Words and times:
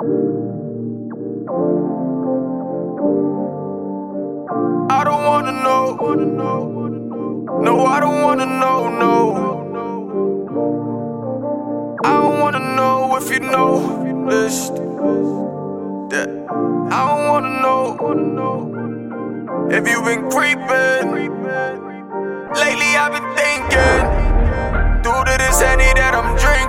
I 0.00 0.02
don't 5.04 5.24
wanna 5.26 5.52
know. 5.52 5.96
No, 7.60 7.84
I 7.84 8.00
don't 8.00 8.22
wanna 8.22 8.46
know, 8.46 8.88
no. 8.88 9.14
I 12.02 12.12
don't 12.14 12.40
wanna 12.40 12.60
know 12.76 13.16
if 13.18 13.30
you 13.30 13.40
know. 13.40 13.76
I 16.90 17.00
don't 17.06 17.28
wanna 17.28 17.60
know 17.60 17.84
if 19.70 19.86
you've 19.86 20.04
been 20.06 20.30
creeping. 20.30 21.10
Lately, 22.54 22.96
I've 22.96 23.12
been 23.12 23.28
thinking. 23.36 24.04
Due 25.02 25.24
to 25.24 25.34
this 25.38 25.60
Henny 25.60 25.92
that 25.94 26.14
I'm 26.14 26.36
drinking, 26.36 26.59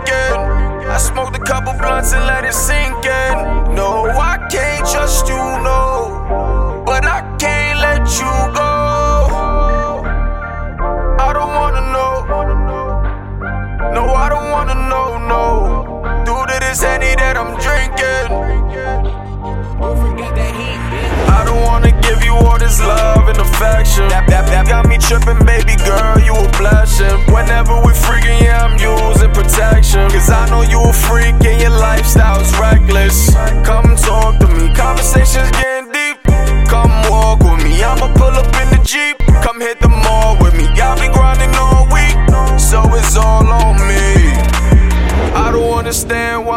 baby 25.20 25.76
girl, 25.84 26.20
you 26.20 26.34
a 26.34 26.50
blessing. 26.58 27.20
Whenever 27.34 27.76
we 27.82 27.92
freaking, 27.92 28.42
yeah, 28.42 28.64
I'm 28.64 28.80
using 28.80 29.32
protection. 29.32 30.10
Cause 30.10 30.30
I 30.30 30.50
know 30.50 30.62
you 30.62 30.82
a 30.82 30.94
freak 30.94 31.36
and 31.44 31.62
your 31.62 31.72
lifestyle's 31.72 32.58
reckless. 32.58 33.31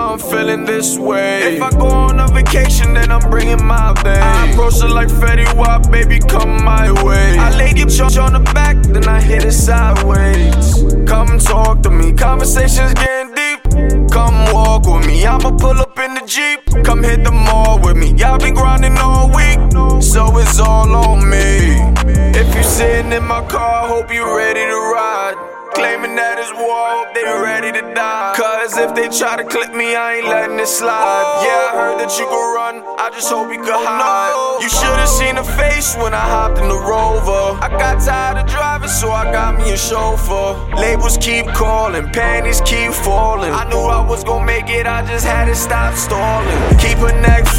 Why 0.05 0.13
I'm 0.13 0.19
feeling 0.19 0.65
this 0.65 0.99
way. 0.99 1.57
If 1.57 1.63
I 1.63 1.71
go 1.71 1.87
on 1.87 2.21
a 2.21 2.29
vacation, 2.29 2.95
then 2.95 3.11
I'm 3.11 3.31
bringing 3.31 3.65
my 3.65 3.93
babe. 4.03 4.23
I 4.23 4.51
approach 4.51 4.81
her 4.81 4.89
like 4.89 5.09
Fetty 5.09 5.47
Wap, 5.57 5.91
baby, 5.91 6.19
come 6.19 6.63
my 6.65 6.91
way. 7.03 7.39
I 7.39 7.57
lay 7.57 7.73
the 7.73 7.87
church 7.91 8.17
on 8.19 8.33
the 8.33 8.41
back, 8.53 8.77
then 8.83 9.09
I 9.09 9.21
hit 9.21 9.45
it 9.45 9.53
sideways. 9.53 10.85
Come 11.09 11.39
talk 11.39 11.83
to 11.83 11.91
me, 11.91 12.13
conversations 12.13 12.93
getting 12.95 13.35
deep. 13.35 13.61
Come 14.11 14.37
walk 14.53 14.87
with 14.87 15.07
me, 15.07 15.27
I'ma 15.27 15.51
pull 15.57 15.79
up 15.81 15.99
in 15.99 16.15
the 16.15 16.25
Jeep. 16.27 16.85
Come 16.85 17.03
hit 17.03 17.25
the 17.25 17.33
mall 17.33 17.81
with 17.81 17.97
me, 17.97 18.13
y'all 18.15 18.39
been 18.39 18.55
grinding 18.55 18.97
all 18.99 19.29
week. 19.29 19.59
So 20.03 20.39
it's 20.39 20.61
all 20.61 20.95
on 20.95 21.29
me. 21.29 21.81
If 22.41 22.55
you're 22.55 22.63
sitting 22.63 23.13
in 23.13 23.25
my 23.25 23.43
car, 23.49 23.89
hope 23.89 24.13
you're 24.13 24.37
ready 24.37 24.61
to 24.61 24.79
ride. 24.95 25.37
Claiming 25.75 26.15
that 26.15 26.39
it's 26.39 26.53
war, 26.53 26.87
hope 26.95 27.15
they 27.15 27.25
ready 27.25 27.73
to 27.73 27.95
die. 27.95 28.24
If 28.85 28.95
they 28.95 29.09
try 29.09 29.41
to 29.41 29.45
clip 29.45 29.73
me, 29.73 29.97
I 29.97 30.17
ain't 30.17 30.27
letting 30.29 30.61
it 30.61 30.69
slide. 30.69 31.25
Yeah, 31.41 31.73
I 31.73 31.77
heard 31.81 31.97
that 32.05 32.13
you 32.21 32.27
could 32.29 32.49
run, 32.53 32.85
I 33.01 33.09
just 33.17 33.33
hope 33.33 33.49
you 33.49 33.57
could 33.57 33.73
hide. 33.73 34.61
You 34.61 34.69
should've 34.69 35.09
seen 35.09 35.37
the 35.41 35.47
face 35.57 35.97
when 35.97 36.13
I 36.13 36.21
hopped 36.21 36.59
in 36.61 36.69
the 36.69 36.77
rover. 36.77 37.57
I 37.65 37.73
got 37.81 38.05
tired 38.05 38.45
of 38.45 38.47
driving, 38.47 38.91
so 38.93 39.09
I 39.11 39.33
got 39.33 39.57
me 39.57 39.73
a 39.73 39.79
chauffeur. 39.79 40.77
Labels 40.77 41.17
keep 41.17 41.47
calling, 41.57 42.13
panties 42.13 42.61
keep 42.61 42.93
falling. 42.93 43.55
I 43.57 43.65
knew 43.71 43.81
I 43.89 44.05
was 44.05 44.23
gonna 44.23 44.45
make 44.45 44.69
it, 44.69 44.87
I 44.87 45.01
just 45.07 45.25
had 45.25 45.47
to 45.47 45.55
stop 45.55 45.95
stalling. 45.97 46.53
Keep 46.77 46.94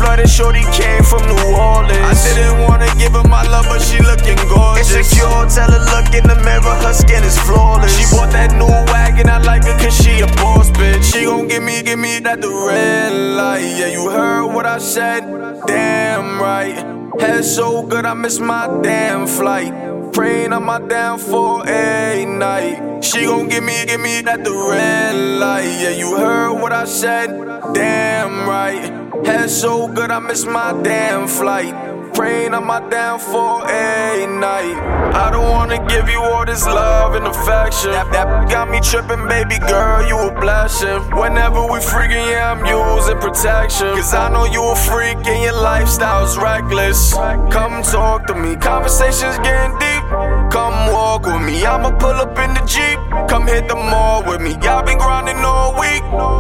flooded, 0.06 0.30
shorty 0.30 0.64
came 0.72 1.04
from 1.04 1.22
New 1.26 1.58
Orleans. 1.58 2.22
I 2.22 2.34
didn't 2.38 2.62
wanna 2.62 2.90
give 2.98 3.14
her 3.14 3.28
my 3.28 3.44
love, 3.50 3.66
but 3.66 3.82
she 3.82 3.98
looking 4.00 4.38
gorgeous. 4.48 4.94
Insecure, 4.94 5.46
tell 5.50 5.72
her 5.72 5.84
look 5.94 6.14
in 6.14 6.26
the 6.30 6.38
mirror, 6.46 6.76
her 6.86 6.94
skin 6.94 7.24
is 7.24 7.38
flawless. 7.40 7.92
She 7.98 8.06
bought 8.16 8.32
that 8.32 8.54
new 8.54 8.70
wagon, 8.94 9.28
I 9.30 9.40
like 9.40 9.66
her 9.66 9.78
cause 9.80 9.98
she 9.98 10.22
a 10.22 10.28
boss 10.38 10.70
bitch. 10.70 11.04
She 11.12 11.26
gon' 11.26 11.48
give 11.48 11.64
me, 11.64 11.82
give 11.82 12.00
me 12.00 12.20
that 12.20 12.42
the 12.42 12.50
red 12.50 13.12
light. 13.12 13.66
Yeah, 13.80 13.88
you 13.88 14.10
heard 14.10 14.46
what 14.54 14.66
I 14.66 14.78
said, 14.78 15.22
damn 15.66 16.40
right. 16.40 16.76
Head 17.20 17.44
so 17.44 17.82
good, 17.84 18.06
I 18.06 18.14
miss 18.14 18.40
my 18.40 18.68
damn 18.84 19.26
flight. 19.26 19.74
Praying 20.14 20.54
on 20.54 20.64
my 20.64 20.80
downfall 20.80 21.64
every 21.68 22.26
night. 22.26 23.04
She 23.04 23.26
gon' 23.26 23.50
give 23.50 23.64
me, 23.64 23.86
give 23.86 24.00
me 24.00 24.22
that 24.22 24.44
the 24.44 24.52
red 24.52 25.16
light. 25.16 25.66
Yeah, 25.82 25.90
you 25.90 26.16
heard 26.16 26.54
what 26.62 26.72
I 26.72 26.86
said, 26.86 27.28
damn 27.74 28.48
right. 28.48 29.05
Head 29.24 29.50
so 29.50 29.88
good, 29.88 30.12
I 30.12 30.20
miss 30.20 30.46
my 30.46 30.74
damn 30.84 31.28
flight. 31.28 31.74
Praying 32.14 32.54
on 32.54 32.66
my 32.66 32.80
downfall 32.90 33.64
every 33.68 34.28
night. 34.28 34.76
I 35.14 35.30
don't 35.32 35.50
wanna 35.50 35.86
give 35.88 36.10
you 36.10 36.22
all 36.22 36.46
this 36.46 36.66
love 36.66 37.16
and 37.16 37.28
affection. 37.28 37.92
That, 37.92 38.12
that 38.12 38.50
got 38.50 38.70
me 38.70 38.80
tripping, 38.80 39.28
baby 39.28 39.60
girl, 39.60 40.08
you 40.08 40.18
a 40.18 40.40
blessing. 40.40 41.02
Whenever 41.16 41.62
we 41.64 41.80
freaking, 41.80 42.26
yeah, 42.32 42.52
I'm 42.52 42.66
using 42.66 43.20
protection. 43.20 43.96
Cause 43.96 44.14
I 44.14 44.30
know 44.30 44.46
you 44.46 44.64
a 44.64 44.76
freak 44.76 45.18
and 45.28 45.44
your 45.44 45.60
lifestyle's 45.62 46.38
reckless. 46.38 47.14
Come 47.14 47.84
talk 47.84 48.28
to 48.28 48.36
me, 48.36 48.56
conversations 48.56 49.38
getting 49.40 49.78
deep. 49.78 50.04
Come 50.52 50.92
walk 50.92 51.26
with 51.26 51.42
me, 51.42 51.66
I'ma 51.66 51.92
pull 51.98 52.16
up 52.26 52.38
in 52.40 52.54
the 52.54 52.64
Jeep. 52.66 53.00
Come 53.30 53.48
hit 53.48 53.68
the 53.68 53.76
mall 53.76 54.24
with 54.24 54.42
me, 54.42 54.56
y'all 54.64 54.84
been. 54.84 55.05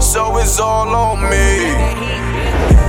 So 0.01 0.37
it's 0.37 0.59
all 0.59 0.87
on 0.95 1.29
me. 1.29 2.84